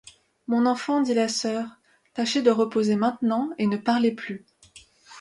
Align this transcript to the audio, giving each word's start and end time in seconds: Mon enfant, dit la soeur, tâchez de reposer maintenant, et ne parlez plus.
Mon 0.47 0.65
enfant, 0.65 1.01
dit 1.01 1.13
la 1.13 1.27
soeur, 1.27 1.69
tâchez 2.15 2.41
de 2.41 2.49
reposer 2.49 2.95
maintenant, 2.95 3.51
et 3.59 3.67
ne 3.67 3.77
parlez 3.77 4.11
plus. 4.11 4.47